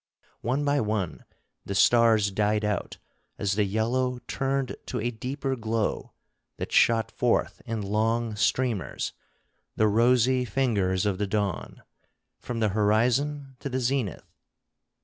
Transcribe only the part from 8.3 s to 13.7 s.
streamers, the rosy fingers of the dawn, from the horizon to